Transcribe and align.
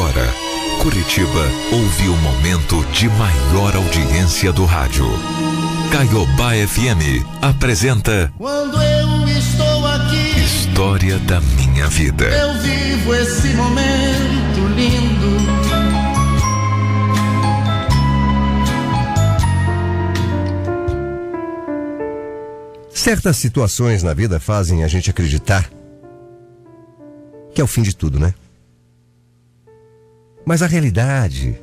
Agora, 0.00 0.32
Curitiba 0.82 1.44
ouve 1.70 2.08
o 2.08 2.16
momento 2.16 2.82
de 2.86 3.06
maior 3.10 3.76
audiência 3.76 4.50
do 4.50 4.64
rádio. 4.64 5.04
Caiobá 5.92 6.52
FM 6.54 7.22
apresenta 7.42 8.32
Quando 8.38 8.82
eu 8.82 9.28
estou 9.28 9.86
aqui, 9.86 10.40
História 10.40 11.18
da 11.18 11.42
Minha 11.42 11.86
Vida. 11.86 12.24
eu 12.24 12.62
vivo 12.62 13.14
esse 13.14 13.48
momento 13.48 14.74
lindo. 14.74 15.36
Certas 22.88 23.36
situações 23.36 24.02
na 24.02 24.14
vida 24.14 24.40
fazem 24.40 24.82
a 24.82 24.88
gente 24.88 25.10
acreditar 25.10 25.70
que 27.54 27.60
é 27.60 27.64
o 27.64 27.66
fim 27.66 27.82
de 27.82 27.94
tudo, 27.94 28.18
né? 28.18 28.32
Mas 30.50 30.62
a 30.62 30.66
realidade 30.66 31.56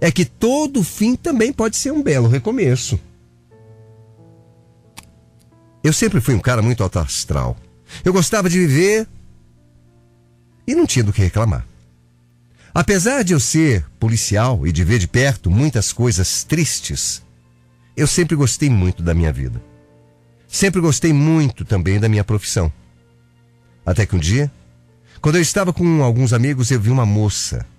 é 0.00 0.10
que 0.10 0.24
todo 0.24 0.82
fim 0.82 1.14
também 1.16 1.52
pode 1.52 1.76
ser 1.76 1.92
um 1.92 2.02
belo 2.02 2.28
recomeço. 2.28 2.98
Eu 5.84 5.92
sempre 5.92 6.18
fui 6.18 6.34
um 6.34 6.40
cara 6.40 6.62
muito 6.62 6.82
alto 6.82 6.98
astral. 6.98 7.54
Eu 8.02 8.10
gostava 8.10 8.48
de 8.48 8.58
viver 8.58 9.06
e 10.66 10.74
não 10.74 10.86
tinha 10.86 11.04
do 11.04 11.12
que 11.12 11.20
reclamar. 11.20 11.66
Apesar 12.72 13.22
de 13.22 13.34
eu 13.34 13.38
ser 13.38 13.84
policial 14.00 14.66
e 14.66 14.72
de 14.72 14.82
ver 14.82 14.98
de 14.98 15.08
perto 15.08 15.50
muitas 15.50 15.92
coisas 15.92 16.42
tristes, 16.42 17.22
eu 17.94 18.06
sempre 18.06 18.34
gostei 18.34 18.70
muito 18.70 19.02
da 19.02 19.12
minha 19.12 19.30
vida. 19.30 19.62
Sempre 20.48 20.80
gostei 20.80 21.12
muito 21.12 21.66
também 21.66 22.00
da 22.00 22.08
minha 22.08 22.24
profissão. 22.24 22.72
Até 23.84 24.06
que 24.06 24.16
um 24.16 24.18
dia, 24.18 24.50
quando 25.20 25.36
eu 25.36 25.42
estava 25.42 25.70
com 25.70 26.02
alguns 26.02 26.32
amigos, 26.32 26.70
eu 26.70 26.80
vi 26.80 26.88
uma 26.88 27.04
moça. 27.04 27.70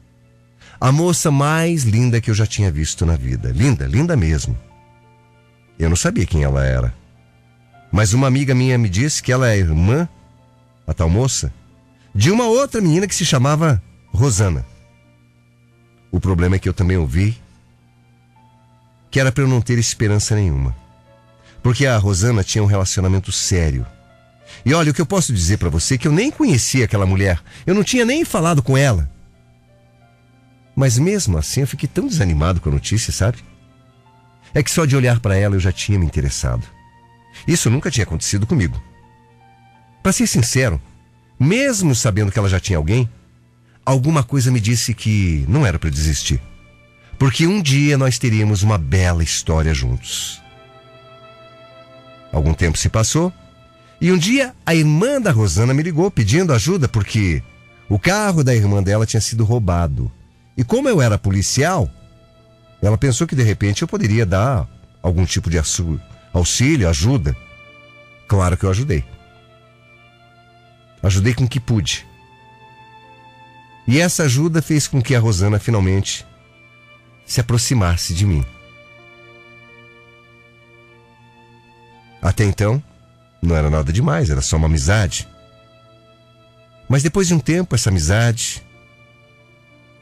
A 0.83 0.91
moça 0.91 1.31
mais 1.31 1.83
linda 1.83 2.19
que 2.19 2.29
eu 2.29 2.35
já 2.35 2.45
tinha 2.45 2.69
visto 2.69 3.05
na 3.05 3.15
vida. 3.15 3.53
Linda, 3.53 3.87
linda 3.87 4.17
mesmo. 4.17 4.53
Eu 5.79 5.87
não 5.87 5.95
sabia 5.95 6.25
quem 6.25 6.43
ela 6.43 6.65
era. 6.65 6.93
Mas 7.89 8.11
uma 8.11 8.27
amiga 8.27 8.53
minha 8.53 8.77
me 8.77 8.89
disse 8.89 9.23
que 9.23 9.31
ela 9.31 9.49
é 9.49 9.57
irmã, 9.57 10.09
a 10.85 10.93
tal 10.93 11.07
moça, 11.07 11.53
de 12.13 12.29
uma 12.29 12.47
outra 12.47 12.81
menina 12.81 13.07
que 13.07 13.15
se 13.15 13.25
chamava 13.25 13.81
Rosana. 14.07 14.65
O 16.11 16.19
problema 16.19 16.57
é 16.57 16.59
que 16.59 16.67
eu 16.67 16.73
também 16.73 16.97
ouvi 16.97 17.41
que 19.09 19.21
era 19.21 19.31
para 19.31 19.45
eu 19.45 19.47
não 19.47 19.61
ter 19.61 19.79
esperança 19.79 20.35
nenhuma. 20.35 20.75
Porque 21.61 21.87
a 21.87 21.97
Rosana 21.97 22.43
tinha 22.43 22.61
um 22.61 22.67
relacionamento 22.67 23.31
sério. 23.31 23.87
E 24.65 24.73
olha, 24.73 24.91
o 24.91 24.93
que 24.93 24.99
eu 24.99 25.05
posso 25.05 25.31
dizer 25.31 25.59
para 25.59 25.69
você 25.69 25.95
é 25.95 25.97
que 25.97 26.09
eu 26.09 26.11
nem 26.11 26.29
conhecia 26.29 26.83
aquela 26.83 27.05
mulher. 27.05 27.41
Eu 27.65 27.73
não 27.73 27.85
tinha 27.85 28.03
nem 28.03 28.25
falado 28.25 28.61
com 28.61 28.77
ela. 28.77 29.12
Mas 30.75 30.97
mesmo 30.97 31.37
assim 31.37 31.61
eu 31.61 31.67
fiquei 31.67 31.87
tão 31.87 32.07
desanimado 32.07 32.59
com 32.59 32.69
a 32.69 32.71
notícia, 32.71 33.13
sabe? 33.13 33.37
É 34.53 34.61
que 34.61 34.71
só 34.71 34.85
de 34.85 34.95
olhar 34.95 35.19
para 35.19 35.35
ela 35.35 35.55
eu 35.55 35.59
já 35.59 35.71
tinha 35.71 35.99
me 35.99 36.05
interessado. 36.05 36.65
Isso 37.47 37.69
nunca 37.69 37.91
tinha 37.91 38.03
acontecido 38.03 38.45
comigo. 38.45 38.81
Para 40.01 40.11
ser 40.11 40.27
sincero, 40.27 40.81
mesmo 41.39 41.95
sabendo 41.95 42.31
que 42.31 42.37
ela 42.37 42.49
já 42.49 42.59
tinha 42.59 42.77
alguém, 42.77 43.09
alguma 43.85 44.23
coisa 44.23 44.51
me 44.51 44.59
disse 44.59 44.93
que 44.93 45.45
não 45.47 45.65
era 45.65 45.79
para 45.79 45.89
desistir. 45.89 46.41
Porque 47.17 47.47
um 47.47 47.61
dia 47.61 47.97
nós 47.97 48.17
teríamos 48.17 48.63
uma 48.63 48.77
bela 48.77 49.23
história 49.23 49.73
juntos. 49.73 50.41
Algum 52.31 52.53
tempo 52.53 52.77
se 52.77 52.89
passou 52.89 53.31
e 54.01 54.11
um 54.11 54.17
dia 54.17 54.53
a 54.65 54.75
irmã 54.75 55.21
da 55.21 55.31
Rosana 55.31 55.73
me 55.73 55.83
ligou 55.83 56.09
pedindo 56.09 56.51
ajuda 56.51 56.87
porque 56.87 57.41
o 57.87 57.99
carro 57.99 58.43
da 58.43 58.55
irmã 58.55 58.81
dela 58.81 59.05
tinha 59.05 59.21
sido 59.21 59.45
roubado. 59.45 60.11
E 60.55 60.63
como 60.63 60.87
eu 60.87 61.01
era 61.01 61.17
policial, 61.17 61.89
ela 62.81 62.97
pensou 62.97 63.25
que 63.25 63.35
de 63.35 63.43
repente 63.43 63.81
eu 63.81 63.87
poderia 63.87 64.25
dar 64.25 64.67
algum 65.01 65.25
tipo 65.25 65.49
de 65.49 65.57
auxílio, 66.33 66.89
ajuda. 66.89 67.35
Claro 68.27 68.55
que 68.57 68.65
eu 68.65 68.69
ajudei. 68.69 69.03
Ajudei 71.01 71.33
com 71.33 71.43
o 71.45 71.49
que 71.49 71.59
pude. 71.59 72.05
E 73.87 73.99
essa 73.99 74.23
ajuda 74.23 74.61
fez 74.61 74.87
com 74.87 75.01
que 75.01 75.15
a 75.15 75.19
Rosana 75.19 75.59
finalmente 75.59 76.25
se 77.25 77.41
aproximasse 77.41 78.13
de 78.13 78.25
mim. 78.25 78.45
Até 82.21 82.45
então, 82.45 82.81
não 83.41 83.55
era 83.55 83.69
nada 83.69 83.91
demais, 83.91 84.29
era 84.29 84.41
só 84.41 84.55
uma 84.55 84.67
amizade. 84.67 85.27
Mas 86.87 87.03
depois 87.03 87.27
de 87.27 87.33
um 87.33 87.39
tempo, 87.39 87.75
essa 87.75 87.89
amizade 87.89 88.63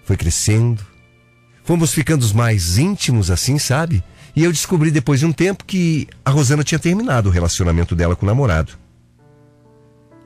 foi 0.03 0.17
crescendo. 0.17 0.85
Fomos 1.63 1.93
ficando 1.93 2.25
mais 2.33 2.77
íntimos 2.77 3.29
assim, 3.29 3.57
sabe? 3.59 4.03
E 4.35 4.43
eu 4.43 4.51
descobri 4.51 4.91
depois 4.91 5.19
de 5.19 5.25
um 5.25 5.31
tempo 5.31 5.65
que 5.65 6.07
a 6.23 6.31
Rosana 6.31 6.63
tinha 6.63 6.79
terminado 6.79 7.29
o 7.29 7.31
relacionamento 7.31 7.95
dela 7.95 8.15
com 8.15 8.25
o 8.25 8.27
namorado. 8.27 8.73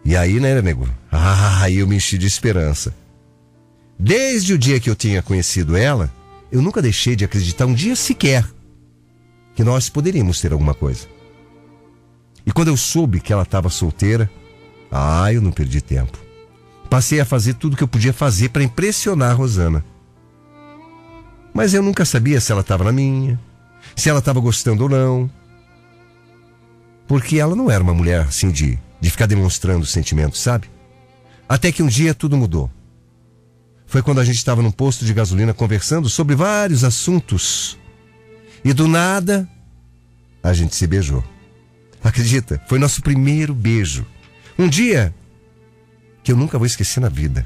E 0.03 0.15
aí, 0.15 0.39
né, 0.39 0.61
nego? 0.61 0.87
Ah, 1.11 1.69
eu 1.69 1.87
me 1.87 1.95
enchi 1.95 2.17
de 2.17 2.27
esperança. 2.27 2.95
Desde 3.97 4.53
o 4.53 4.57
dia 4.57 4.79
que 4.79 4.89
eu 4.89 4.95
tinha 4.95 5.23
conhecido 5.23 5.75
ela, 5.75 6.13
eu 6.51 6.61
nunca 6.61 6.81
deixei 6.81 7.15
de 7.15 7.25
acreditar 7.25 7.65
um 7.65 7.73
dia 7.73 7.95
sequer 7.95 8.45
que 9.55 9.63
nós 9.63 9.89
poderíamos 9.89 10.39
ter 10.39 10.51
alguma 10.51 10.73
coisa. 10.73 11.07
E 12.45 12.51
quando 12.51 12.67
eu 12.67 12.77
soube 12.77 13.19
que 13.19 13.33
ela 13.33 13.43
estava 13.43 13.69
solteira, 13.69 14.29
ah, 14.91 15.33
eu 15.33 15.41
não 15.41 15.51
perdi 15.51 15.81
tempo. 15.81 16.24
Passei 16.95 17.19
a 17.19 17.25
fazer 17.25 17.55
tudo 17.55 17.75
que 17.75 17.83
eu 17.83 17.89
podia 17.89 18.13
fazer 18.13 18.47
para 18.47 18.63
impressionar 18.63 19.31
a 19.31 19.33
Rosana. 19.33 19.83
Mas 21.53 21.73
eu 21.73 21.83
nunca 21.83 22.05
sabia 22.05 22.39
se 22.39 22.53
ela 22.53 22.61
estava 22.61 22.85
na 22.85 22.91
minha, 22.93 23.37
se 23.97 24.09
ela 24.09 24.19
estava 24.19 24.39
gostando 24.39 24.83
ou 24.83 24.89
não. 24.89 25.29
Porque 27.05 27.37
ela 27.37 27.53
não 27.53 27.69
era 27.69 27.83
uma 27.83 27.93
mulher 27.93 28.21
assim 28.21 28.49
de, 28.49 28.79
de 29.01 29.09
ficar 29.09 29.25
demonstrando 29.25 29.85
sentimentos, 29.85 30.39
sabe? 30.39 30.69
Até 31.49 31.69
que 31.69 31.83
um 31.83 31.87
dia 31.87 32.13
tudo 32.13 32.37
mudou. 32.37 32.71
Foi 33.85 34.01
quando 34.01 34.21
a 34.21 34.23
gente 34.23 34.37
estava 34.37 34.61
num 34.61 34.71
posto 34.71 35.03
de 35.03 35.13
gasolina 35.13 35.53
conversando 35.53 36.07
sobre 36.07 36.33
vários 36.33 36.85
assuntos. 36.85 37.77
E 38.63 38.71
do 38.71 38.87
nada, 38.87 39.45
a 40.41 40.53
gente 40.53 40.73
se 40.73 40.87
beijou. 40.87 41.21
Acredita? 42.01 42.63
Foi 42.69 42.79
nosso 42.79 43.01
primeiro 43.01 43.53
beijo. 43.53 44.05
Um 44.57 44.69
dia 44.69 45.13
que 46.25 46.31
eu 46.31 46.35
nunca 46.35 46.57
vou 46.57 46.65
esquecer 46.65 46.99
na 46.99 47.07
vida. 47.07 47.45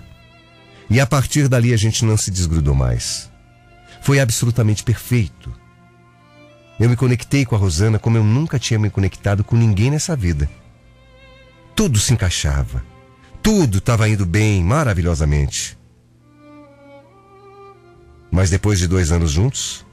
E 0.90 1.02
a 1.02 1.06
partir 1.06 1.50
dali 1.50 1.74
a 1.74 1.78
gente 1.78 2.06
não 2.06 2.16
se 2.16 2.32
desgrudou 2.32 2.74
mais. 2.74 3.30
Foi 4.02 4.22
absolutamente 4.22 4.86
perfeito. 4.86 5.54
Eu 6.80 6.90
me 6.90 6.96
conectei 6.96 7.46
com 7.46 7.56
a 7.56 7.60
Rosana 7.60 8.00
como 8.00 8.16
eu 8.16 8.24
nunca 8.24 8.58
tinha 8.58 8.80
me 8.80 8.90
conectado 8.90 9.44
com 9.44 9.58
ninguém 9.58 9.92
nessa 9.92 10.16
vida. 10.16 10.50
Tudo 11.76 12.00
se 12.00 12.14
encaixava. 12.14 12.82
Tudo 13.44 13.80
estava 13.80 14.08
indo 14.08 14.26
bem, 14.26 14.64
maravilhosamente. 14.64 15.78
Mas 18.32 18.50
depois 18.50 18.80
de 18.80 18.88
dois 18.88 19.12
anos 19.12 19.32
juntos, 19.32 19.86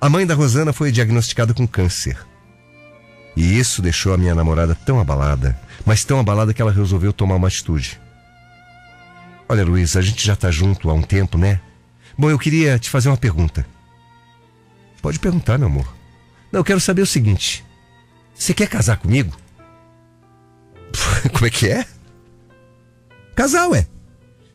a 0.00 0.08
mãe 0.08 0.24
da 0.24 0.34
Rosana 0.34 0.72
foi 0.72 0.92
diagnosticada 0.92 1.52
com 1.52 1.66
câncer. 1.66 2.16
E 3.36 3.58
isso 3.58 3.82
deixou 3.82 4.14
a 4.14 4.16
minha 4.16 4.34
namorada 4.34 4.76
tão 4.76 5.00
abalada, 5.00 5.58
mas 5.84 6.04
tão 6.04 6.18
abalada 6.18 6.52
que 6.52 6.60
ela 6.60 6.72
resolveu 6.72 7.12
tomar 7.12 7.36
uma 7.36 7.48
atitude. 7.48 8.00
Olha, 9.48 9.64
Luiz, 9.64 9.96
a 9.96 10.02
gente 10.02 10.26
já 10.26 10.34
tá 10.34 10.50
junto 10.50 10.90
há 10.90 10.94
um 10.94 11.02
tempo, 11.02 11.36
né? 11.36 11.60
Bom, 12.16 12.30
eu 12.30 12.38
queria 12.38 12.78
te 12.78 12.88
fazer 12.88 13.08
uma 13.08 13.16
pergunta. 13.16 13.66
Pode 15.02 15.18
perguntar, 15.18 15.58
meu 15.58 15.68
amor. 15.68 15.94
Não, 16.50 16.60
eu 16.60 16.64
quero 16.64 16.80
saber 16.80 17.02
o 17.02 17.06
seguinte: 17.06 17.64
você 18.34 18.54
quer 18.54 18.68
casar 18.68 18.96
comigo? 18.96 19.36
Como 21.32 21.46
é 21.46 21.50
que 21.50 21.68
é? 21.68 21.84
Casar, 23.34 23.68
ué. 23.68 23.86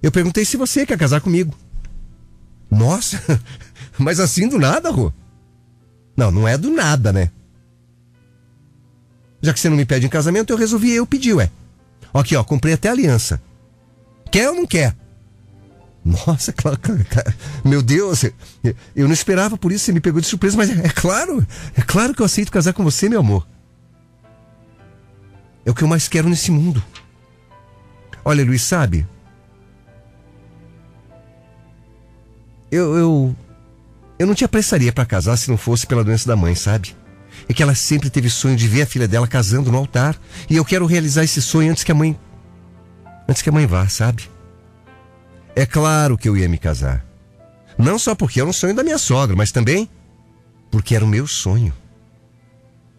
Eu 0.02 0.12
perguntei 0.12 0.46
se 0.46 0.58
você 0.58 0.86
quer 0.86 0.98
casar 0.98 1.22
comigo. 1.22 1.54
Nossa, 2.72 3.22
mas 3.98 4.20
assim 4.20 4.48
do 4.48 4.58
nada, 4.58 4.90
Rô? 4.90 5.12
Não, 6.16 6.32
não 6.32 6.48
é 6.48 6.58
do 6.58 6.72
nada, 6.72 7.12
né? 7.12 7.32
Já 9.42 9.54
que 9.54 9.60
você 9.60 9.70
não 9.70 9.78
me 9.78 9.86
pede 9.86 10.06
em 10.06 10.10
casamento, 10.10 10.52
eu 10.52 10.58
resolvi 10.58 10.92
eu 10.92 11.06
pedir, 11.06 11.34
ué. 11.34 11.50
Aqui, 12.14 12.36
ó, 12.36 12.44
comprei 12.44 12.74
até 12.74 12.90
aliança. 12.90 13.42
Quer 14.32 14.50
ou 14.50 14.56
não 14.56 14.66
quer? 14.66 14.96
Nossa, 16.04 16.52
claro, 16.54 16.78
claro. 16.82 17.34
meu 17.64 17.82
Deus, 17.82 18.24
eu- 18.24 18.34
não 18.96 19.14
esperava 19.14 19.58
por 19.58 19.72
isso, 19.72 19.86
você 19.86 19.92
me 19.92 20.00
pegou 20.00 20.20
de 20.22 20.28
surpresa, 20.28 20.58
mas 20.58 20.70
é, 20.70 20.90
claro, 20.90 21.46
é 21.76 21.82
claro 21.82 22.14
que 22.14 22.22
eu 22.22 22.26
aceito 22.26 22.52
casar 22.52 22.74
com 22.74 22.84
você, 22.84 23.08
meu 23.10 23.20
amor. 23.20 23.48
É 25.66 25.72
o 25.72 25.76
que 25.76 25.84
eu 25.84 25.88
mais 25.88 26.08
quero 26.08 26.28
nesse 26.30 26.52
mundo. 26.52 26.84
Olha, 28.26 28.44
Luiz, 28.44 28.62
sabe? 28.64 29.06
Eu, 32.72 32.96
eu, 32.98 33.36
eu 34.20 34.28
não 34.28 34.36
te 34.36 34.46
apressaria 34.46 34.92
pra 34.94 35.06
casar 35.06 35.38
se 35.38 35.50
não 35.50 35.58
fosse 35.58 35.88
pela 35.88 36.04
doença 36.04 36.28
da 36.28 36.36
mãe, 36.36 36.54
sabe? 36.56 36.96
É 37.48 37.54
que 37.54 37.64
ela 37.64 37.76
sempre 37.76 38.10
teve 38.10 38.30
sonho 38.30 38.56
de 38.56 38.68
ver 38.68 38.84
a 38.84 38.86
filha 38.86 39.08
dela 39.08 39.28
casando 39.28 39.72
no 39.72 39.78
altar. 39.78 40.20
E 40.50 40.56
eu 40.56 40.66
quero 40.66 40.86
realizar 40.86 41.24
esse 41.24 41.42
sonho 41.42 41.72
antes 41.72 41.84
que 41.84 41.92
a 41.92 41.96
mãe. 41.96 42.18
Antes 43.28 43.42
que 43.42 43.50
a 43.50 43.52
mãe 43.52 43.66
vá, 43.66 43.88
sabe? 43.88 44.30
É 45.56 45.66
claro 45.66 46.18
que 46.18 46.28
eu 46.28 46.38
ia 46.38 46.50
me 46.50 46.58
casar. 46.58 47.06
Não 47.78 47.98
só 47.98 48.14
porque 48.14 48.40
era 48.40 48.50
um 48.50 48.54
sonho 48.54 48.76
da 48.76 48.84
minha 48.84 48.98
sogra, 48.98 49.36
mas 49.36 49.52
também 49.52 49.90
porque 50.72 50.96
era 50.96 51.06
o 51.06 51.08
meu 51.08 51.28
sonho. 51.28 51.74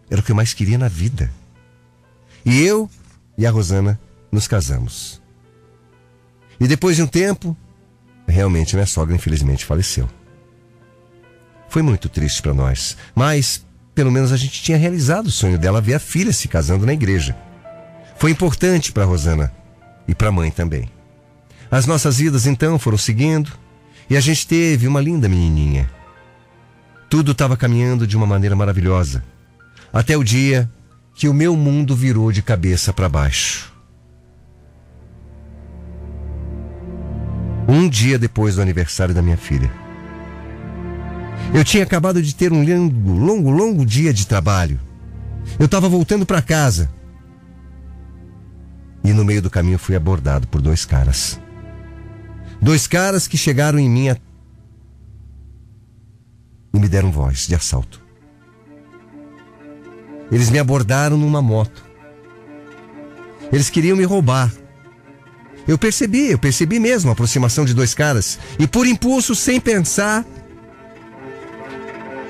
Era 0.09 0.19
o 0.19 0.23
que 0.23 0.31
eu 0.31 0.35
mais 0.35 0.53
queria 0.53 0.77
na 0.77 0.87
vida. 0.87 1.31
E 2.45 2.61
eu 2.61 2.89
e 3.37 3.45
a 3.45 3.51
Rosana 3.51 3.99
nos 4.31 4.47
casamos. 4.47 5.21
E 6.59 6.67
depois 6.67 6.95
de 6.95 7.03
um 7.03 7.07
tempo, 7.07 7.55
realmente 8.27 8.75
minha 8.75 8.85
sogra 8.85 9.15
infelizmente 9.15 9.65
faleceu. 9.65 10.09
Foi 11.69 11.81
muito 11.81 12.09
triste 12.09 12.41
para 12.41 12.53
nós, 12.53 12.97
mas 13.15 13.65
pelo 14.01 14.11
menos 14.11 14.31
a 14.31 14.37
gente 14.37 14.63
tinha 14.63 14.79
realizado 14.79 15.27
o 15.27 15.31
sonho 15.31 15.59
dela 15.59 15.79
ver 15.79 15.93
a 15.93 15.99
filha 15.99 16.33
se 16.33 16.47
casando 16.47 16.87
na 16.87 16.93
igreja. 16.93 17.37
Foi 18.17 18.31
importante 18.31 18.91
para 18.91 19.05
Rosana 19.05 19.51
e 20.07 20.15
para 20.15 20.29
a 20.29 20.31
mãe 20.31 20.49
também. 20.49 20.89
As 21.69 21.85
nossas 21.85 22.17
vidas 22.17 22.47
então 22.47 22.79
foram 22.79 22.97
seguindo 22.97 23.51
e 24.09 24.17
a 24.17 24.19
gente 24.19 24.47
teve 24.47 24.87
uma 24.87 24.99
linda 24.99 25.29
menininha. 25.29 25.87
Tudo 27.11 27.33
estava 27.33 27.55
caminhando 27.55 28.07
de 28.07 28.17
uma 28.17 28.25
maneira 28.25 28.55
maravilhosa, 28.55 29.23
até 29.93 30.17
o 30.17 30.23
dia 30.23 30.67
que 31.13 31.29
o 31.29 31.33
meu 31.33 31.55
mundo 31.55 31.95
virou 31.95 32.31
de 32.31 32.41
cabeça 32.41 32.91
para 32.91 33.07
baixo. 33.07 33.71
Um 37.67 37.87
dia 37.87 38.17
depois 38.17 38.55
do 38.55 38.63
aniversário 38.63 39.13
da 39.13 39.21
minha 39.21 39.37
filha. 39.37 39.71
Eu 41.53 41.63
tinha 41.63 41.83
acabado 41.83 42.21
de 42.21 42.33
ter 42.33 42.51
um 42.51 42.63
longo, 42.63 43.11
longo, 43.11 43.49
longo 43.49 43.85
dia 43.85 44.13
de 44.13 44.25
trabalho. 44.25 44.79
Eu 45.59 45.65
estava 45.65 45.89
voltando 45.89 46.25
para 46.25 46.41
casa. 46.41 46.89
E 49.03 49.11
no 49.13 49.25
meio 49.25 49.41
do 49.41 49.49
caminho 49.49 49.79
fui 49.79 49.95
abordado 49.95 50.47
por 50.47 50.61
dois 50.61 50.85
caras. 50.85 51.39
Dois 52.61 52.87
caras 52.87 53.27
que 53.27 53.37
chegaram 53.37 53.79
em 53.79 53.89
mim 53.89 54.15
e 56.73 56.79
me 56.79 56.87
deram 56.87 57.11
voz 57.11 57.47
de 57.47 57.55
assalto. 57.55 58.01
Eles 60.31 60.49
me 60.49 60.59
abordaram 60.59 61.17
numa 61.17 61.41
moto. 61.41 61.83
Eles 63.51 63.69
queriam 63.69 63.97
me 63.97 64.05
roubar. 64.05 64.51
Eu 65.67 65.77
percebi, 65.77 66.31
eu 66.31 66.39
percebi 66.39 66.79
mesmo 66.79 67.09
a 67.09 67.13
aproximação 67.13 67.65
de 67.65 67.73
dois 67.73 67.93
caras. 67.93 68.39
E 68.57 68.65
por 68.65 68.87
impulso, 68.87 69.35
sem 69.35 69.59
pensar, 69.59 70.25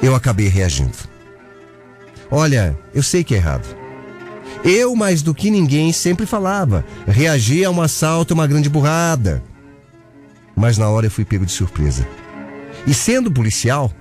eu 0.01 0.15
acabei 0.15 0.47
reagindo. 0.47 0.97
Olha, 2.29 2.77
eu 2.93 3.03
sei 3.03 3.23
que 3.23 3.33
é 3.33 3.37
errado. 3.37 3.67
Eu, 4.63 4.95
mais 4.95 5.21
do 5.21 5.33
que 5.33 5.49
ninguém, 5.49 5.91
sempre 5.91 6.25
falava: 6.25 6.85
reagir 7.07 7.65
a 7.65 7.69
um 7.69 7.81
assalto 7.81 8.33
é 8.33 8.35
uma 8.35 8.47
grande 8.47 8.69
burrada. 8.69 9.43
Mas 10.55 10.77
na 10.77 10.89
hora 10.89 11.07
eu 11.07 11.11
fui 11.11 11.25
pego 11.25 11.45
de 11.45 11.51
surpresa. 11.51 12.07
E 12.85 12.93
sendo 12.93 13.31
policial, 13.31 13.91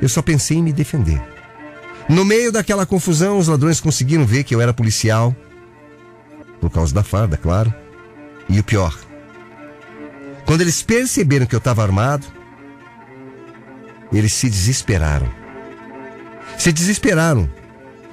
eu 0.00 0.08
só 0.08 0.22
pensei 0.22 0.58
em 0.58 0.62
me 0.62 0.72
defender. 0.72 1.20
No 2.08 2.24
meio 2.24 2.50
daquela 2.50 2.84
confusão, 2.86 3.38
os 3.38 3.48
ladrões 3.48 3.80
conseguiram 3.80 4.26
ver 4.26 4.44
que 4.44 4.54
eu 4.54 4.60
era 4.60 4.74
policial. 4.74 5.34
Por 6.60 6.70
causa 6.70 6.94
da 6.94 7.02
farda, 7.02 7.36
claro. 7.36 7.72
E 8.48 8.58
o 8.58 8.64
pior. 8.64 8.98
Quando 10.44 10.62
eles 10.62 10.82
perceberam 10.82 11.46
que 11.46 11.54
eu 11.54 11.58
estava 11.58 11.82
armado, 11.82 12.26
eles 14.12 14.32
se 14.32 14.48
desesperaram. 14.48 15.28
Se 16.58 16.72
desesperaram. 16.72 17.48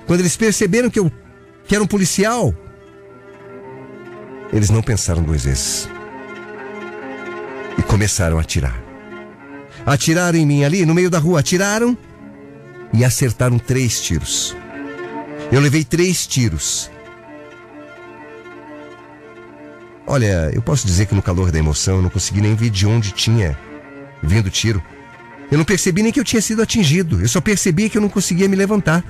Quando 0.05 0.21
eles 0.21 0.37
perceberam 0.37 0.89
que 0.89 0.99
eu 0.99 1.11
que 1.67 1.75
era 1.75 1.83
um 1.83 1.87
policial, 1.87 2.53
eles 4.53 4.69
não 4.69 4.81
pensaram 4.81 5.21
duas 5.21 5.43
vezes. 5.43 5.89
E 7.77 7.83
começaram 7.83 8.37
a 8.37 8.41
atirar. 8.41 8.81
Atiraram 9.85 10.37
em 10.37 10.45
mim 10.45 10.63
ali, 10.63 10.85
no 10.85 10.93
meio 10.93 11.09
da 11.09 11.19
rua, 11.19 11.41
atiraram 11.41 11.97
e 12.93 13.03
acertaram 13.03 13.59
três 13.59 14.01
tiros. 14.01 14.55
Eu 15.51 15.59
levei 15.59 15.83
três 15.83 16.25
tiros. 16.25 16.89
Olha, 20.05 20.49
eu 20.53 20.61
posso 20.61 20.87
dizer 20.87 21.05
que 21.05 21.15
no 21.15 21.21
calor 21.21 21.51
da 21.51 21.59
emoção 21.59 21.97
eu 21.97 22.01
não 22.01 22.09
consegui 22.09 22.39
nem 22.39 22.55
ver 22.55 22.69
de 22.69 22.87
onde 22.87 23.11
tinha 23.11 23.57
vindo 24.23 24.47
o 24.47 24.49
tiro. 24.49 24.81
Eu 25.51 25.57
não 25.57 25.65
percebi 25.65 26.03
nem 26.03 26.11
que 26.11 26.19
eu 26.19 26.23
tinha 26.23 26.41
sido 26.41 26.61
atingido. 26.61 27.21
Eu 27.21 27.27
só 27.27 27.39
percebi 27.39 27.89
que 27.89 27.97
eu 27.97 28.01
não 28.01 28.09
conseguia 28.09 28.49
me 28.49 28.55
levantar. 28.55 29.03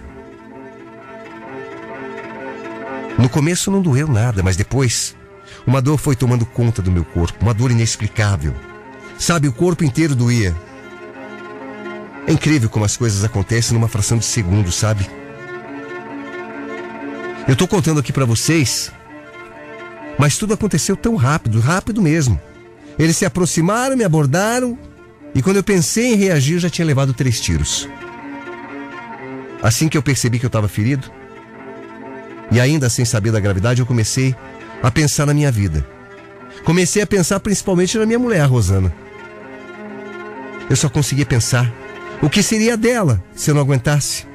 No 3.18 3.28
começo 3.28 3.72
não 3.72 3.81
doeu 3.81 4.07
nada, 4.07 4.44
mas 4.44 4.56
depois 4.56 5.16
uma 5.66 5.81
dor 5.81 5.98
foi 5.98 6.16
tomando 6.16 6.45
conta 6.45 6.81
do 6.81 6.92
meu 6.92 7.04
corpo, 7.04 7.44
uma 7.44 7.54
dor 7.54 7.72
inexplicável. 7.72 8.54
Sabe, 9.18 9.48
o 9.48 9.54
corpo 9.54 9.84
inteiro 9.84 10.16
doía. 10.16 10.56
É 12.28 12.31
incrível 12.31 12.69
como 12.69 12.86
as 12.86 12.95
coisas 12.95 13.24
acontecem 13.24 13.74
numa 13.74 13.88
fração 13.88 14.18
de 14.18 14.25
segundo, 14.25 14.72
sabe? 14.72 15.10
Eu 17.48 17.56
tô 17.56 17.68
contando 17.68 18.00
aqui 18.00 18.12
para 18.12 18.25
vocês, 18.25 18.92
mas 20.19 20.38
tudo 20.38 20.54
aconteceu 20.54 20.95
tão 20.95 21.16
rápido, 21.16 21.60
rápido 21.60 22.01
mesmo. 22.01 22.39
Eles 23.00 23.18
se 23.18 23.25
aproximaram, 23.25 23.95
me 23.95 24.04
abordaram, 24.04 24.78
e 25.38 25.42
quando 25.44 25.57
eu 25.57 25.63
pensei 25.63 26.13
em 26.13 26.16
reagir, 26.16 26.57
já 26.57 26.68
tinha 26.68 26.84
levado 26.84 27.13
três 27.13 27.39
tiros. 27.39 27.88
Assim 29.62 29.88
que 29.88 29.95
eu 29.95 30.01
percebi 30.01 30.39
que 30.39 30.45
eu 30.45 30.50
estava 30.50 30.68
ferido, 30.68 31.12
e 32.51 32.60
ainda 32.60 32.89
sem 32.89 33.06
saber 33.06 33.31
da 33.31 33.39
gravidade, 33.39 33.80
eu 33.80 33.86
comecei 33.86 34.36
a 34.81 34.89
pensar 34.89 35.28
na 35.28 35.36
minha 35.36 35.51
vida. 35.51 35.88
Comecei 36.63 37.04
a 37.04 37.07
pensar 37.07 37.39
principalmente 37.39 38.00
na 38.00 38.06
minha 38.07 38.18
mulher, 38.18 38.45
Rosana. 38.45 38.92
Eu 40.68 40.75
só 40.75 40.89
conseguia 40.89 41.25
pensar 41.25 41.72
o 42.19 42.31
que 42.31 42.42
seria 42.42 42.75
dela 42.75 43.24
se 43.36 43.51
eu 43.51 43.56
não 43.56 43.62
aguentasse. 43.62 44.25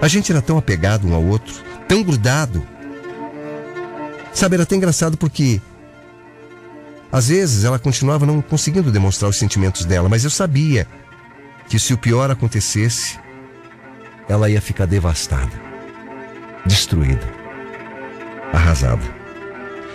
A 0.00 0.06
gente 0.06 0.30
era 0.30 0.40
tão 0.40 0.56
apegado 0.56 1.08
um 1.08 1.14
ao 1.14 1.24
outro, 1.24 1.54
tão 1.88 2.04
grudado. 2.04 2.64
Sabe, 4.32 4.54
era 4.54 4.62
até 4.62 4.76
engraçado 4.76 5.16
porque 5.16 5.60
às 7.10 7.28
vezes 7.28 7.64
ela 7.64 7.78
continuava 7.78 8.26
não 8.26 8.40
conseguindo 8.42 8.92
demonstrar 8.92 9.30
os 9.30 9.38
sentimentos 9.38 9.84
dela, 9.84 10.08
mas 10.08 10.24
eu 10.24 10.30
sabia 10.30 10.86
que 11.68 11.78
se 11.78 11.92
o 11.94 11.98
pior 11.98 12.30
acontecesse, 12.30 13.18
ela 14.28 14.50
ia 14.50 14.60
ficar 14.60 14.86
devastada, 14.86 15.52
destruída, 16.66 17.26
arrasada. 18.52 19.02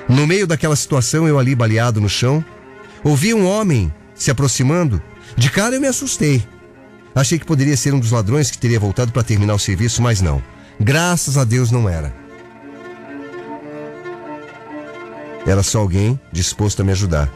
No 0.09 0.27
meio 0.27 0.47
daquela 0.47 0.75
situação, 0.75 1.27
eu 1.27 1.39
ali 1.39 1.55
baleado 1.55 2.01
no 2.01 2.09
chão, 2.09 2.43
ouvi 3.03 3.33
um 3.33 3.45
homem 3.47 3.93
se 4.15 4.31
aproximando. 4.31 5.01
De 5.37 5.49
cara 5.49 5.75
eu 5.75 5.81
me 5.81 5.87
assustei. 5.87 6.45
Achei 7.15 7.37
que 7.37 7.45
poderia 7.45 7.77
ser 7.77 7.93
um 7.93 7.99
dos 7.99 8.11
ladrões 8.11 8.49
que 8.49 8.57
teria 8.57 8.79
voltado 8.79 9.11
para 9.11 9.23
terminar 9.23 9.53
o 9.53 9.59
serviço, 9.59 10.01
mas 10.01 10.19
não. 10.19 10.41
Graças 10.79 11.37
a 11.37 11.43
Deus 11.43 11.71
não 11.71 11.87
era. 11.87 12.22
Era 15.45 15.61
só 15.61 15.79
alguém 15.79 16.19
disposto 16.31 16.81
a 16.81 16.85
me 16.85 16.91
ajudar. 16.91 17.31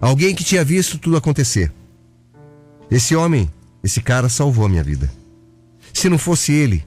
Alguém 0.00 0.34
que 0.34 0.44
tinha 0.44 0.64
visto 0.64 0.98
tudo 0.98 1.16
acontecer. 1.16 1.72
Esse 2.90 3.16
homem, 3.16 3.50
esse 3.82 4.00
cara 4.02 4.28
salvou 4.28 4.66
a 4.66 4.68
minha 4.68 4.84
vida. 4.84 5.10
Se 5.92 6.08
não 6.08 6.18
fosse 6.18 6.52
ele, 6.52 6.84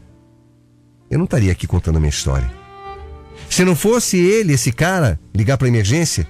eu 1.09 1.17
não 1.17 1.25
estaria 1.25 1.51
aqui 1.51 1.65
contando 1.65 1.97
a 1.97 1.99
minha 1.99 2.09
história. 2.09 2.51
Se 3.49 3.63
não 3.63 3.75
fosse 3.75 4.17
ele, 4.17 4.53
esse 4.53 4.71
cara, 4.71 5.19
ligar 5.33 5.57
para 5.57 5.67
emergência, 5.67 6.27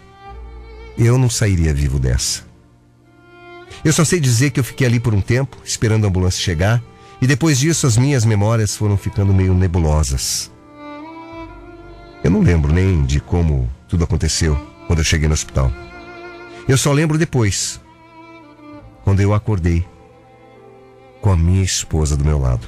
eu 0.98 1.18
não 1.18 1.30
sairia 1.30 1.74
vivo 1.74 2.00
dessa. 2.00 2.46
Eu 3.84 3.92
só 3.92 4.06
sei 4.06 4.20
dizer 4.20 4.52
que 4.52 4.60
eu 4.60 4.64
fiquei 4.64 4.88
ali 4.88 5.00
por 5.00 5.14
um 5.14 5.22
tempo, 5.22 5.58
esperando 5.64 6.06
a 6.06 6.08
ambulância 6.08 6.42
chegar, 6.42 6.82
e 7.22 7.28
depois 7.28 7.60
disso 7.60 7.86
as 7.88 7.98
minhas 7.98 8.24
memórias 8.24 8.76
foram 8.76 8.98
ficando 8.98 9.34
meio 9.34 9.54
nebulosas. 9.54 10.52
Eu 12.28 12.32
não 12.32 12.42
lembro 12.42 12.74
nem 12.74 13.06
de 13.06 13.22
como 13.22 13.70
tudo 13.88 14.04
aconteceu 14.04 14.54
quando 14.86 15.00
eu 15.00 15.06
cheguei 15.06 15.30
no 15.30 15.34
hospital. 15.34 15.72
Eu 16.68 16.78
só 16.78 16.92
lembro 16.92 17.18
depois, 17.18 17.80
quando 19.06 19.22
eu 19.22 19.34
acordei 19.34 19.88
com 21.22 21.32
a 21.32 21.38
minha 21.38 21.64
esposa 21.64 22.18
do 22.18 22.26
meu 22.26 22.38
lado. 22.38 22.68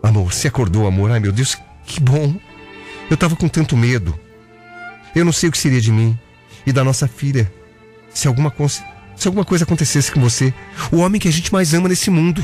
Amor, 0.00 0.32
você 0.32 0.46
acordou, 0.46 0.86
amor? 0.86 1.10
Ai 1.10 1.18
meu 1.18 1.32
Deus, 1.32 1.58
que 1.84 1.98
bom! 1.98 2.36
Eu 3.10 3.16
tava 3.16 3.34
com 3.34 3.48
tanto 3.48 3.76
medo. 3.76 4.16
Eu 5.12 5.24
não 5.24 5.32
sei 5.32 5.48
o 5.48 5.52
que 5.52 5.58
seria 5.58 5.80
de 5.80 5.90
mim 5.90 6.16
e 6.64 6.72
da 6.72 6.84
nossa 6.84 7.08
filha 7.08 7.52
se 8.08 8.28
alguma, 8.28 8.54
se 9.16 9.26
alguma 9.26 9.44
coisa 9.44 9.64
acontecesse 9.64 10.12
com 10.12 10.20
você. 10.20 10.54
O 10.92 10.98
homem 10.98 11.20
que 11.20 11.26
a 11.26 11.32
gente 11.32 11.52
mais 11.52 11.74
ama 11.74 11.88
nesse 11.88 12.08
mundo. 12.08 12.40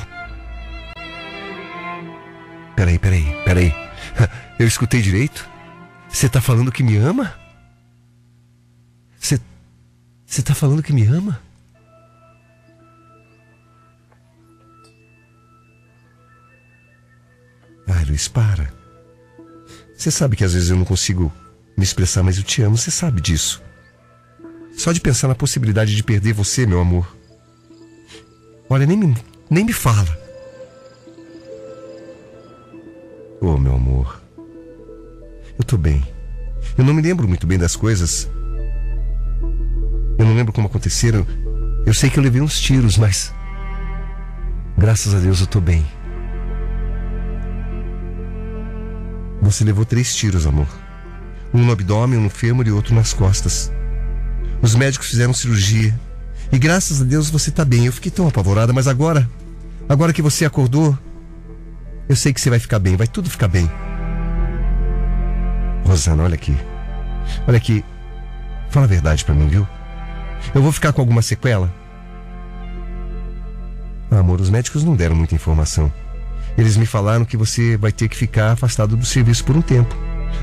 Peraí, 2.81 2.99
peraí, 2.99 3.45
peraí. 3.45 3.75
Eu 4.59 4.67
escutei 4.67 5.03
direito? 5.03 5.47
Você 6.09 6.31
tá 6.31 6.41
falando 6.41 6.73
que 6.73 6.83
me 6.83 6.97
ama? 6.97 7.39
Você. 9.19 9.39
Você 10.25 10.41
tá 10.41 10.55
falando 10.55 10.83
que 10.83 10.91
me 10.91 11.05
ama? 11.05 11.39
Ai, 17.87 18.07
Luiz, 18.07 18.29
para. 18.29 18.73
Você 19.95 20.11
sabe 20.11 20.35
que 20.35 20.43
às 20.43 20.55
vezes 20.55 20.71
eu 20.71 20.77
não 20.79 20.87
consigo 20.87 21.31
me 21.77 21.85
expressar, 21.85 22.23
mas 22.23 22.39
eu 22.39 22.43
te 22.43 22.63
amo, 22.63 22.79
você 22.79 22.91
sabe 22.91 23.21
disso. 23.21 23.63
Só 24.75 24.91
de 24.91 25.03
pensar 25.03 25.29
na 25.29 25.35
possibilidade 25.35 25.95
de 25.95 26.03
perder 26.03 26.33
você, 26.33 26.65
meu 26.65 26.81
amor. 26.81 27.15
Olha, 28.71 28.87
nem 28.87 28.97
me, 28.97 29.15
nem 29.51 29.67
me 29.67 29.75
fala. 29.75 30.30
Oh, 33.43 33.57
meu 33.57 33.75
amor. 33.75 34.21
Eu 35.59 35.65
tô 35.65 35.79
bem. 35.79 36.07
Eu 36.77 36.85
não 36.85 36.93
me 36.93 37.01
lembro 37.01 37.27
muito 37.27 37.47
bem 37.47 37.59
das 37.59 37.75
coisas. 37.75 38.29
Eu 40.19 40.27
não 40.27 40.35
lembro 40.35 40.53
como 40.53 40.67
aconteceram. 40.67 41.27
Eu 41.87 41.95
sei 41.95 42.11
que 42.11 42.19
eu 42.19 42.23
levei 42.23 42.43
uns 42.43 42.61
tiros, 42.61 42.99
mas. 42.99 43.33
Graças 44.77 45.15
a 45.15 45.19
Deus 45.19 45.41
eu 45.41 45.47
tô 45.47 45.59
bem. 45.59 45.87
Você 49.41 49.65
levou 49.65 49.87
três 49.87 50.15
tiros, 50.15 50.47
amor. 50.47 50.69
Um 51.53 51.65
no 51.65 51.73
abdômen, 51.73 52.19
um 52.19 52.25
no 52.25 52.31
fêmur 52.31 52.67
e 52.67 52.73
outro 52.73 52.95
nas 52.95 53.15
costas. 53.15 53.73
Os 54.61 54.75
médicos 54.75 55.09
fizeram 55.09 55.33
cirurgia. 55.33 55.99
E 56.53 56.59
graças 56.59 57.01
a 57.01 57.05
Deus 57.05 57.31
você 57.31 57.51
tá 57.51 57.65
bem. 57.65 57.87
Eu 57.87 57.93
fiquei 57.93 58.11
tão 58.11 58.29
apavorada, 58.29 58.73
mas 58.75 58.87
agora, 58.87 59.27
agora 59.89 60.13
que 60.13 60.21
você 60.21 60.45
acordou, 60.45 60.97
eu 62.11 62.17
sei 62.17 62.33
que 62.33 62.41
você 62.41 62.51
vai 62.51 62.59
ficar 62.59 62.81
bem, 62.81 62.97
vai 62.97 63.07
tudo 63.07 63.31
ficar 63.31 63.47
bem. 63.47 63.71
Rosana, 65.87 66.25
olha 66.25 66.35
aqui. 66.35 66.57
Olha 67.47 67.57
aqui. 67.57 67.85
Fala 68.69 68.87
a 68.87 68.89
verdade 68.89 69.25
para 69.25 69.33
mim, 69.33 69.47
viu? 69.47 69.65
Eu 70.53 70.61
vou 70.61 70.73
ficar 70.73 70.93
com 70.93 71.01
alguma 71.01 71.23
sequela? 71.23 71.73
Ah, 74.11 74.19
amor, 74.19 74.41
os 74.41 74.51
médicos 74.51 74.83
não 74.83 74.97
deram 74.97 75.15
muita 75.15 75.37
informação. 75.37 75.93
Eles 76.59 76.77
me 76.77 76.85
falaram 76.85 77.25
que 77.25 77.37
você 77.37 77.77
vai 77.77 77.93
ter 77.93 78.09
que 78.09 78.17
ficar 78.17 78.51
afastado 78.51 78.97
do 78.97 79.07
serviço 79.07 79.45
por 79.45 79.57
um 79.57 79.63
tempo. 79.63 79.97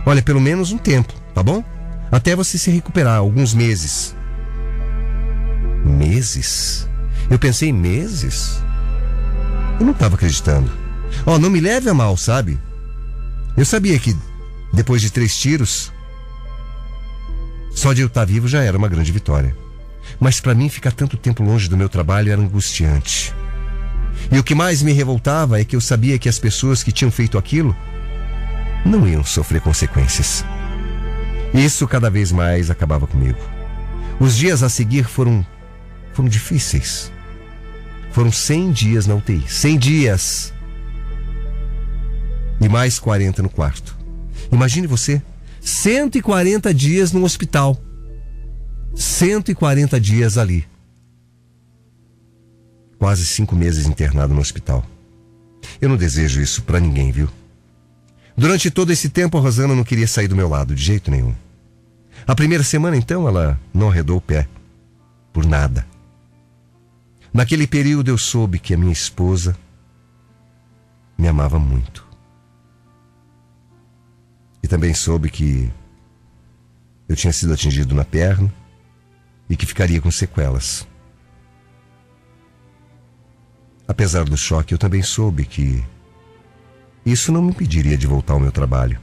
Olha, 0.06 0.22
pelo 0.22 0.40
menos 0.40 0.72
um 0.72 0.78
tempo, 0.78 1.14
tá 1.36 1.44
bom? 1.44 1.62
Até 2.10 2.34
você 2.34 2.58
se 2.58 2.72
recuperar, 2.72 3.18
alguns 3.18 3.54
meses. 3.54 4.16
Meses? 5.84 6.88
Eu 7.30 7.38
pensei 7.38 7.74
meses? 7.74 8.64
Eu 9.82 9.86
não 9.86 9.92
estava 9.92 10.16
acreditando. 10.16 10.87
Ó, 11.26 11.36
oh, 11.36 11.40
não 11.40 11.50
me 11.50 11.60
leve 11.60 11.90
a 11.90 11.94
mal, 11.94 12.16
sabe? 12.18 12.60
Eu 13.56 13.66
sabia 13.66 13.98
que 14.00 14.16
depois 14.74 15.02
de 15.02 15.10
três 15.10 15.36
tiros, 15.36 15.92
só 17.72 17.94
de 17.94 18.02
eu 18.02 18.08
estar 18.08 18.26
vivo 18.26 18.48
já 18.48 18.64
era 18.64 18.78
uma 18.78 18.88
grande 18.88 19.12
vitória. 19.12 19.56
Mas 20.20 20.40
para 20.40 20.56
mim 20.56 20.70
ficar 20.70 20.92
tanto 20.92 21.18
tempo 21.18 21.44
longe 21.44 21.70
do 21.70 21.78
meu 21.78 21.90
trabalho 21.90 22.32
era 22.32 22.42
angustiante. 22.42 23.34
E 24.32 24.40
o 24.40 24.44
que 24.44 24.56
mais 24.56 24.82
me 24.82 24.92
revoltava 24.94 25.60
é 25.60 25.64
que 25.64 25.76
eu 25.76 25.82
sabia 25.82 26.18
que 26.18 26.30
as 26.30 26.40
pessoas 26.40 26.84
que 26.84 26.92
tinham 26.92 27.12
feito 27.12 27.38
aquilo 27.38 27.76
não 28.86 29.08
iam 29.08 29.24
sofrer 29.24 29.62
consequências. 29.62 30.44
Isso 31.54 31.88
cada 31.88 32.10
vez 32.10 32.32
mais 32.32 32.70
acabava 32.70 33.08
comigo. 33.08 33.40
Os 34.20 34.36
dias 34.36 34.64
a 34.64 34.70
seguir 34.70 35.06
foram 35.06 35.46
foram 36.14 36.28
difíceis. 36.28 37.12
Foram 38.12 38.32
100 38.32 38.72
dias 38.72 39.06
na 39.06 39.14
UTI. 39.14 39.44
100 39.48 39.78
dias. 39.78 40.54
E 42.60 42.68
mais 42.68 43.00
40 43.00 43.44
no 43.44 43.50
quarto. 43.50 43.96
Imagine 44.52 44.88
você, 44.88 45.22
140 45.62 46.74
dias 46.74 47.12
no 47.12 47.24
hospital. 47.24 47.80
140 48.96 50.00
dias 50.00 50.38
ali. 50.38 50.66
Quase 52.98 53.26
cinco 53.26 53.56
meses 53.56 53.86
internado 53.86 54.34
no 54.34 54.42
hospital. 54.42 54.84
Eu 55.80 55.90
não 55.90 55.98
desejo 55.98 56.42
isso 56.42 56.64
para 56.64 56.80
ninguém, 56.80 57.12
viu? 57.12 57.30
Durante 58.36 58.72
todo 58.72 58.92
esse 58.92 59.10
tempo, 59.10 59.38
a 59.38 59.42
Rosana 59.42 59.76
não 59.76 59.84
queria 59.84 60.08
sair 60.08 60.28
do 60.28 60.36
meu 60.36 60.48
lado, 60.48 60.74
de 60.74 60.84
jeito 60.84 61.12
nenhum. 61.12 61.36
A 62.26 62.34
primeira 62.34 62.64
semana, 62.64 62.96
então, 62.96 63.28
ela 63.28 63.60
não 63.74 63.90
arredou 63.90 64.18
o 64.18 64.22
pé. 64.22 64.48
Por 65.34 65.46
nada. 65.46 65.86
Naquele 67.34 67.68
período, 67.68 68.10
eu 68.10 68.18
soube 68.18 68.58
que 68.58 68.74
a 68.74 68.78
minha 68.78 68.94
esposa 68.94 69.56
me 71.18 71.28
amava 71.28 71.60
muito. 71.60 72.07
E 74.68 74.70
também 74.70 74.94
soube 74.94 75.30
que 75.30 75.72
eu 77.08 77.16
tinha 77.16 77.32
sido 77.32 77.54
atingido 77.54 77.96
na 77.96 78.04
perna 78.04 78.54
e 79.50 79.56
que 79.56 79.66
ficaria 79.66 80.02
com 80.02 80.12
sequelas. 80.12 80.86
Apesar 83.88 84.26
do 84.26 84.36
choque, 84.36 84.74
eu 84.74 84.78
também 84.78 85.02
soube 85.02 85.46
que 85.46 85.82
isso 87.06 87.32
não 87.32 87.42
me 87.42 87.52
impediria 87.52 87.98
de 87.98 88.06
voltar 88.06 88.34
ao 88.34 88.42
meu 88.42 88.52
trabalho. 88.52 89.00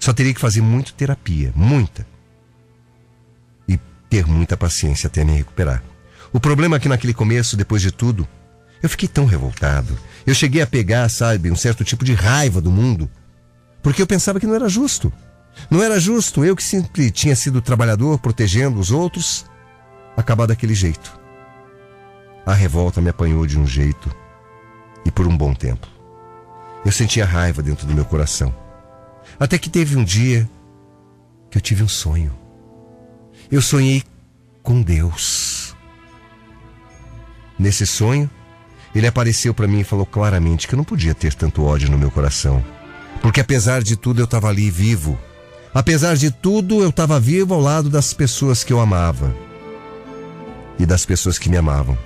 Só 0.00 0.10
teria 0.14 0.32
que 0.32 0.40
fazer 0.40 0.62
muita 0.62 0.92
terapia, 0.92 1.52
muita. 1.54 2.06
E 3.68 3.78
ter 4.08 4.26
muita 4.26 4.56
paciência 4.56 5.08
até 5.08 5.22
me 5.22 5.36
recuperar. 5.36 5.84
O 6.32 6.40
problema 6.40 6.76
é 6.76 6.80
que 6.80 6.88
naquele 6.88 7.12
começo, 7.12 7.58
depois 7.58 7.82
de 7.82 7.92
tudo, 7.92 8.26
eu 8.82 8.88
fiquei 8.88 9.06
tão 9.06 9.26
revoltado. 9.26 9.98
Eu 10.26 10.34
cheguei 10.34 10.62
a 10.62 10.66
pegar, 10.66 11.10
sabe, 11.10 11.50
um 11.50 11.56
certo 11.56 11.84
tipo 11.84 12.06
de 12.06 12.14
raiva 12.14 12.58
do 12.58 12.70
mundo. 12.70 13.10
Porque 13.84 14.00
eu 14.00 14.06
pensava 14.06 14.40
que 14.40 14.46
não 14.46 14.54
era 14.54 14.66
justo. 14.66 15.12
Não 15.70 15.82
era 15.82 16.00
justo 16.00 16.42
eu 16.42 16.56
que 16.56 16.62
sempre 16.62 17.10
tinha 17.10 17.36
sido 17.36 17.60
trabalhador, 17.60 18.18
protegendo 18.18 18.80
os 18.80 18.90
outros, 18.90 19.44
acabar 20.16 20.46
daquele 20.46 20.74
jeito. 20.74 21.20
A 22.46 22.54
revolta 22.54 23.02
me 23.02 23.10
apanhou 23.10 23.46
de 23.46 23.58
um 23.58 23.66
jeito 23.66 24.10
e 25.04 25.10
por 25.10 25.26
um 25.26 25.36
bom 25.36 25.54
tempo. 25.54 25.86
Eu 26.82 26.90
sentia 26.90 27.26
raiva 27.26 27.62
dentro 27.62 27.86
do 27.86 27.94
meu 27.94 28.06
coração. 28.06 28.54
Até 29.38 29.58
que 29.58 29.68
teve 29.68 29.96
um 29.96 30.04
dia 30.04 30.48
que 31.50 31.58
eu 31.58 31.62
tive 31.62 31.82
um 31.82 31.88
sonho. 31.88 32.32
Eu 33.52 33.60
sonhei 33.60 34.02
com 34.62 34.80
Deus. 34.80 35.76
Nesse 37.58 37.86
sonho, 37.86 38.30
ele 38.94 39.06
apareceu 39.06 39.52
para 39.52 39.66
mim 39.66 39.80
e 39.80 39.84
falou 39.84 40.06
claramente 40.06 40.66
que 40.66 40.74
eu 40.74 40.78
não 40.78 40.84
podia 40.84 41.14
ter 41.14 41.34
tanto 41.34 41.64
ódio 41.64 41.90
no 41.90 41.98
meu 41.98 42.10
coração. 42.10 42.64
Porque 43.24 43.40
apesar 43.40 43.82
de 43.82 43.96
tudo 43.96 44.20
eu 44.20 44.26
estava 44.26 44.50
ali 44.50 44.70
vivo. 44.70 45.18
Apesar 45.72 46.14
de 46.14 46.30
tudo 46.30 46.82
eu 46.82 46.90
estava 46.90 47.18
vivo 47.18 47.54
ao 47.54 47.60
lado 47.60 47.88
das 47.88 48.12
pessoas 48.12 48.62
que 48.62 48.70
eu 48.70 48.78
amava 48.78 49.34
e 50.78 50.84
das 50.84 51.06
pessoas 51.06 51.38
que 51.38 51.48
me 51.48 51.56
amavam. 51.56 51.96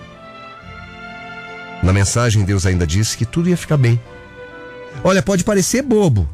Na 1.82 1.92
mensagem, 1.92 2.44
Deus 2.44 2.64
ainda 2.66 2.86
disse 2.86 3.16
que 3.16 3.26
tudo 3.26 3.48
ia 3.48 3.56
ficar 3.56 3.76
bem. 3.76 4.00
Olha, 5.02 5.20
pode 5.20 5.42
parecer 5.42 5.82
bobo, 5.82 6.28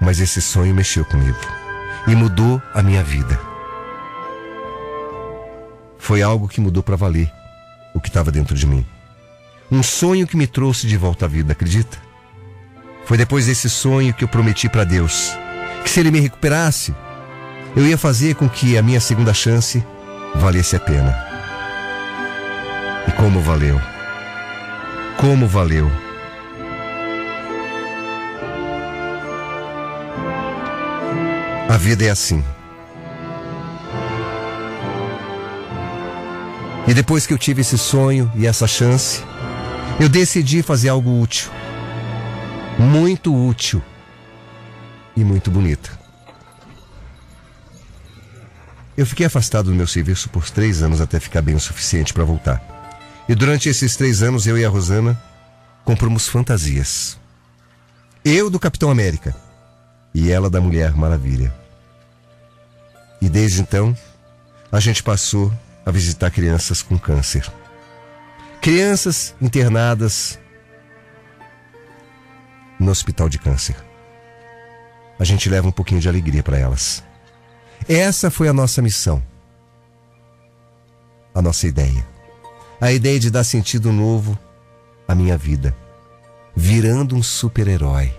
mas 0.00 0.18
esse 0.18 0.40
sonho 0.40 0.74
mexeu 0.74 1.04
comigo 1.04 1.36
e 2.08 2.14
mudou 2.14 2.60
a 2.72 2.82
minha 2.82 3.04
vida. 3.04 3.38
Foi 5.98 6.22
algo 6.22 6.48
que 6.48 6.58
mudou 6.58 6.82
para 6.82 6.96
valer 6.96 7.30
o 7.94 8.00
que 8.00 8.08
estava 8.08 8.32
dentro 8.32 8.56
de 8.56 8.64
mim. 8.64 8.86
Um 9.70 9.82
sonho 9.82 10.26
que 10.26 10.38
me 10.38 10.46
trouxe 10.46 10.86
de 10.86 10.96
volta 10.96 11.26
à 11.26 11.28
vida, 11.28 11.52
acredita? 11.52 12.11
Foi 13.12 13.18
depois 13.18 13.44
desse 13.44 13.68
sonho 13.68 14.14
que 14.14 14.24
eu 14.24 14.28
prometi 14.28 14.70
para 14.70 14.84
Deus 14.84 15.36
que 15.84 15.90
se 15.90 16.00
ele 16.00 16.10
me 16.10 16.18
recuperasse, 16.18 16.94
eu 17.76 17.86
ia 17.86 17.98
fazer 17.98 18.34
com 18.36 18.48
que 18.48 18.78
a 18.78 18.82
minha 18.82 19.00
segunda 19.00 19.34
chance 19.34 19.84
valesse 20.34 20.76
a 20.76 20.80
pena. 20.80 21.14
E 23.06 23.12
como 23.12 23.38
valeu? 23.42 23.78
Como 25.18 25.46
valeu? 25.46 25.92
A 31.68 31.76
vida 31.76 32.06
é 32.06 32.08
assim. 32.08 32.42
E 36.88 36.94
depois 36.94 37.26
que 37.26 37.34
eu 37.34 37.38
tive 37.38 37.60
esse 37.60 37.76
sonho 37.76 38.32
e 38.34 38.46
essa 38.46 38.66
chance, 38.66 39.22
eu 40.00 40.08
decidi 40.08 40.62
fazer 40.62 40.88
algo 40.88 41.20
útil. 41.20 41.50
Muito 42.82 43.32
útil. 43.34 43.82
E 45.16 45.22
muito 45.22 45.50
bonito. 45.50 45.96
Eu 48.96 49.06
fiquei 49.06 49.24
afastado 49.24 49.66
do 49.66 49.74
meu 49.74 49.86
serviço 49.86 50.28
por 50.28 50.48
três 50.50 50.82
anos 50.82 51.00
até 51.00 51.20
ficar 51.20 51.42
bem 51.42 51.54
o 51.54 51.60
suficiente 51.60 52.12
para 52.12 52.24
voltar. 52.24 52.60
E 53.28 53.34
durante 53.34 53.68
esses 53.68 53.96
três 53.96 54.22
anos, 54.22 54.46
eu 54.46 54.58
e 54.58 54.64
a 54.64 54.68
Rosana 54.68 55.20
compramos 55.84 56.28
fantasias. 56.28 57.18
Eu 58.24 58.50
do 58.50 58.58
Capitão 58.58 58.90
América 58.90 59.34
e 60.14 60.30
ela 60.30 60.50
da 60.50 60.60
Mulher 60.60 60.92
Maravilha. 60.92 61.54
E 63.20 63.28
desde 63.28 63.60
então, 63.60 63.96
a 64.70 64.80
gente 64.80 65.02
passou 65.02 65.52
a 65.86 65.90
visitar 65.90 66.30
crianças 66.30 66.82
com 66.82 66.98
câncer. 66.98 67.50
Crianças 68.60 69.34
internadas 69.40 70.38
no 72.82 72.90
hospital 72.90 73.28
de 73.28 73.38
câncer. 73.38 73.76
A 75.18 75.24
gente 75.24 75.48
leva 75.48 75.68
um 75.68 75.72
pouquinho 75.72 76.00
de 76.00 76.08
alegria 76.08 76.42
para 76.42 76.58
elas. 76.58 77.02
Essa 77.88 78.30
foi 78.30 78.48
a 78.48 78.52
nossa 78.52 78.82
missão. 78.82 79.22
A 81.34 81.40
nossa 81.40 81.66
ideia 81.66 82.12
a 82.82 82.90
ideia 82.90 83.20
de 83.20 83.30
dar 83.30 83.44
sentido 83.44 83.92
novo 83.92 84.36
à 85.06 85.14
minha 85.14 85.38
vida, 85.38 85.72
virando 86.54 87.14
um 87.14 87.22
super-herói. 87.22 88.12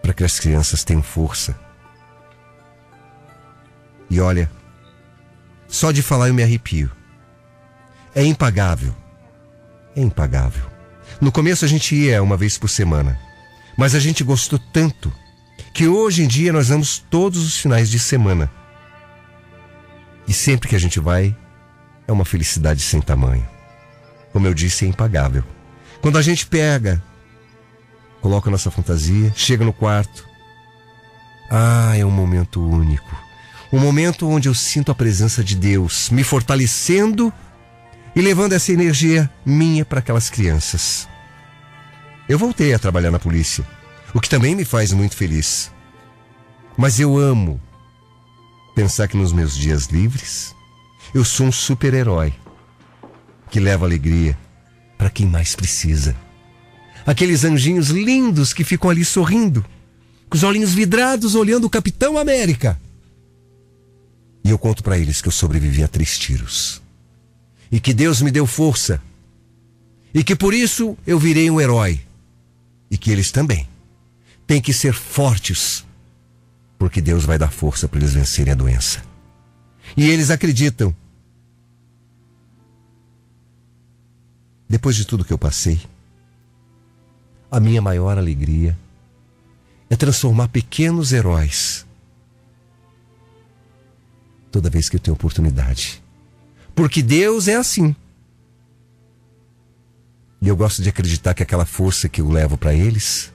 para 0.00 0.12
que 0.12 0.24
as 0.24 0.38
crianças 0.40 0.82
tenham 0.82 1.02
força. 1.02 1.56
E 4.10 4.20
olha, 4.20 4.50
só 5.68 5.92
de 5.92 6.02
falar 6.02 6.26
eu 6.26 6.34
me 6.34 6.42
arrepio. 6.42 6.90
É 8.12 8.24
impagável. 8.24 8.92
É 9.94 10.00
impagável. 10.00 10.71
No 11.22 11.30
começo 11.30 11.64
a 11.64 11.68
gente 11.68 11.94
ia 11.94 12.20
uma 12.20 12.36
vez 12.36 12.58
por 12.58 12.68
semana, 12.68 13.16
mas 13.76 13.94
a 13.94 14.00
gente 14.00 14.24
gostou 14.24 14.58
tanto 14.58 15.12
que 15.72 15.86
hoje 15.86 16.24
em 16.24 16.26
dia 16.26 16.52
nós 16.52 16.68
vamos 16.68 16.98
todos 16.98 17.46
os 17.46 17.56
finais 17.56 17.88
de 17.88 18.00
semana. 18.00 18.50
E 20.26 20.32
sempre 20.32 20.68
que 20.68 20.74
a 20.74 20.80
gente 20.80 20.98
vai, 20.98 21.32
é 22.08 22.12
uma 22.12 22.24
felicidade 22.24 22.80
sem 22.80 23.00
tamanho. 23.00 23.48
Como 24.32 24.48
eu 24.48 24.52
disse, 24.52 24.84
é 24.84 24.88
impagável. 24.88 25.44
Quando 26.00 26.18
a 26.18 26.22
gente 26.22 26.44
pega, 26.44 27.00
coloca 28.20 28.50
nossa 28.50 28.72
fantasia, 28.72 29.32
chega 29.36 29.64
no 29.64 29.72
quarto. 29.72 30.26
Ah, 31.48 31.96
é 31.96 32.04
um 32.04 32.10
momento 32.10 32.60
único. 32.60 33.16
Um 33.72 33.78
momento 33.78 34.28
onde 34.28 34.48
eu 34.48 34.54
sinto 34.54 34.90
a 34.90 34.94
presença 34.94 35.44
de 35.44 35.54
Deus 35.54 36.10
me 36.10 36.24
fortalecendo 36.24 37.32
e 38.16 38.20
levando 38.20 38.54
essa 38.54 38.72
energia 38.72 39.30
minha 39.46 39.84
para 39.84 40.00
aquelas 40.00 40.28
crianças. 40.28 41.11
Eu 42.32 42.38
voltei 42.38 42.72
a 42.72 42.78
trabalhar 42.78 43.10
na 43.10 43.18
polícia, 43.18 43.62
o 44.14 44.18
que 44.18 44.26
também 44.26 44.54
me 44.54 44.64
faz 44.64 44.90
muito 44.90 45.14
feliz. 45.14 45.70
Mas 46.78 46.98
eu 46.98 47.18
amo 47.18 47.60
pensar 48.74 49.06
que 49.06 49.18
nos 49.18 49.34
meus 49.34 49.54
dias 49.54 49.88
livres 49.88 50.56
eu 51.12 51.26
sou 51.26 51.48
um 51.48 51.52
super-herói 51.52 52.32
que 53.50 53.60
leva 53.60 53.84
alegria 53.84 54.34
para 54.96 55.10
quem 55.10 55.26
mais 55.26 55.54
precisa. 55.54 56.16
Aqueles 57.04 57.44
anjinhos 57.44 57.90
lindos 57.90 58.54
que 58.54 58.64
ficam 58.64 58.88
ali 58.88 59.04
sorrindo, 59.04 59.62
com 60.30 60.34
os 60.34 60.42
olhinhos 60.42 60.72
vidrados 60.72 61.34
olhando 61.34 61.66
o 61.66 61.70
Capitão 61.70 62.16
América. 62.16 62.80
E 64.42 64.48
eu 64.48 64.56
conto 64.56 64.82
para 64.82 64.96
eles 64.96 65.20
que 65.20 65.28
eu 65.28 65.32
sobrevivi 65.32 65.84
a 65.84 65.88
três 65.88 66.16
tiros. 66.16 66.80
E 67.70 67.78
que 67.78 67.92
Deus 67.92 68.22
me 68.22 68.30
deu 68.30 68.46
força. 68.46 69.02
E 70.14 70.24
que 70.24 70.34
por 70.34 70.54
isso 70.54 70.96
eu 71.06 71.18
virei 71.18 71.50
um 71.50 71.60
herói. 71.60 72.00
E 72.92 72.96
que 72.96 73.10
eles 73.10 73.32
também 73.32 73.68
têm 74.46 74.62
que 74.62 74.72
ser 74.72 74.92
fortes, 74.92 75.84
porque 76.78 77.00
Deus 77.00 77.24
vai 77.24 77.38
dar 77.38 77.50
força 77.50 77.88
para 77.88 77.98
eles 77.98 78.14
vencerem 78.14 78.52
a 78.52 78.56
doença. 78.56 79.02
E 79.96 80.08
eles 80.08 80.30
acreditam 80.30 80.94
Depois 84.72 84.96
de 84.96 85.04
tudo 85.04 85.22
que 85.22 85.34
eu 85.34 85.36
passei, 85.36 85.78
a 87.50 87.60
minha 87.60 87.82
maior 87.82 88.16
alegria 88.16 88.74
é 89.90 89.94
transformar 89.94 90.48
pequenos 90.48 91.12
heróis 91.12 91.84
toda 94.50 94.70
vez 94.70 94.88
que 94.88 94.96
eu 94.96 95.00
tenho 95.00 95.14
oportunidade. 95.14 96.02
Porque 96.74 97.02
Deus 97.02 97.48
é 97.48 97.56
assim. 97.56 97.94
E 100.42 100.48
eu 100.48 100.56
gosto 100.56 100.82
de 100.82 100.88
acreditar 100.88 101.34
que 101.34 101.42
aquela 101.44 101.64
força 101.64 102.08
que 102.08 102.20
eu 102.20 102.28
levo 102.28 102.58
para 102.58 102.74
eles 102.74 103.32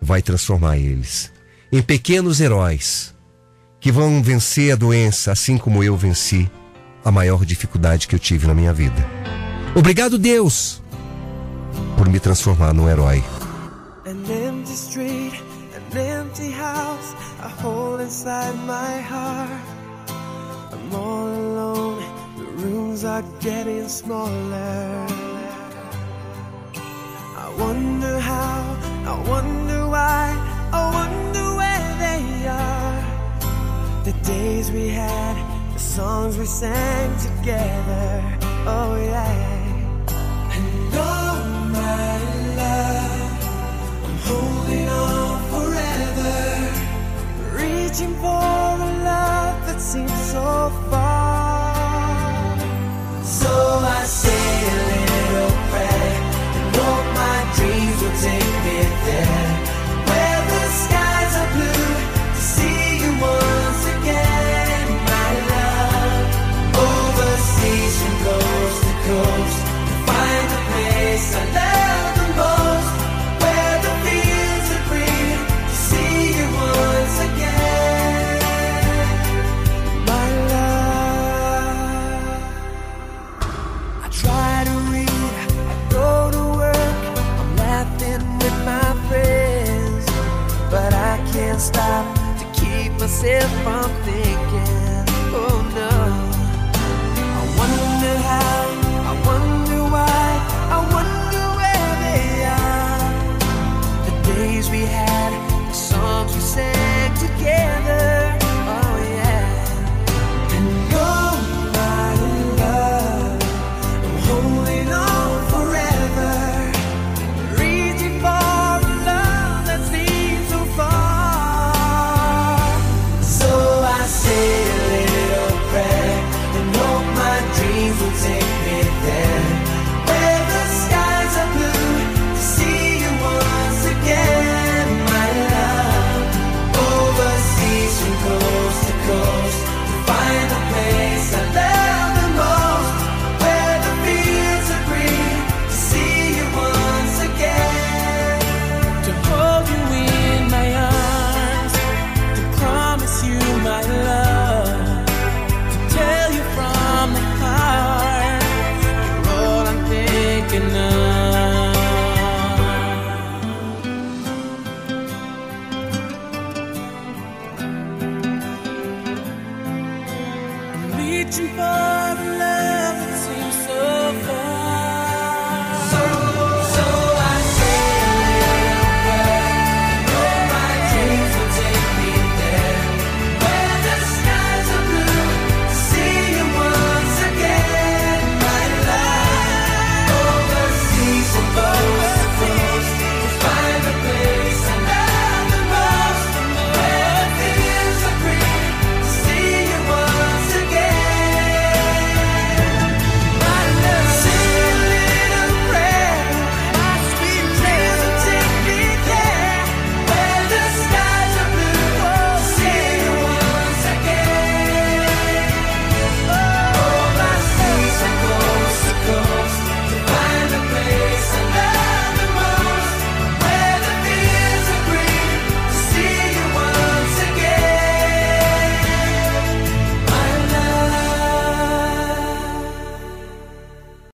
vai 0.00 0.22
transformar 0.22 0.78
eles 0.78 1.30
em 1.70 1.82
pequenos 1.82 2.40
heróis 2.40 3.14
que 3.78 3.92
vão 3.92 4.22
vencer 4.22 4.72
a 4.72 4.76
doença 4.76 5.30
assim 5.32 5.58
como 5.58 5.84
eu 5.84 5.94
venci 5.94 6.50
a 7.04 7.10
maior 7.10 7.44
dificuldade 7.44 8.08
que 8.08 8.14
eu 8.14 8.18
tive 8.18 8.46
na 8.46 8.54
minha 8.54 8.72
vida. 8.72 9.06
Obrigado, 9.76 10.18
Deus, 10.18 10.82
por 11.98 12.08
me 12.08 12.18
transformar 12.18 12.72
num 12.72 12.88
herói. 12.88 13.22
I'm 20.72 20.94
all 20.94 21.28
alone, 21.28 22.04
the 22.36 22.44
rooms 22.62 23.04
are 23.04 23.24
getting 23.40 23.88
smaller. 23.88 25.33
Wonder 27.58 28.18
how, 28.18 28.76
I 29.06 29.28
wonder 29.28 29.88
why, 29.88 30.24
I 30.72 30.82
wonder 30.98 31.44
where 31.60 31.90
they 32.04 32.46
are. 32.48 34.04
The 34.04 34.12
days 34.26 34.70
we 34.70 34.88
had, 34.88 35.36
the 35.72 35.78
songs 35.78 36.36
we 36.36 36.46
sang 36.46 37.10
together. 37.18 38.22
Oh 38.66 38.96
yeah. 38.96 39.34
holding 40.94 41.23